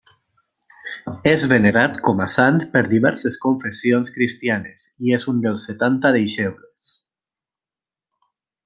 [1.31, 6.97] És venerat com a sant per diverses confessions cristianes, i és un dels Setanta deixebles.